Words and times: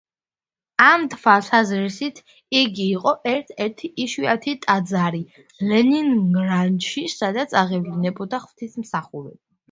ამ 0.83 1.03
თვალსაზრისით 1.13 2.21
იგი 2.59 2.87
იყო 2.93 3.11
ერთ-ერთი 3.31 3.89
იშვიათი 4.05 4.53
ტაძარი 4.63 5.21
ლენინგრადში, 5.73 7.03
სადაც 7.17 7.53
აღევლინებოდა 7.61 8.41
ღვთისმსახურება. 8.47 9.39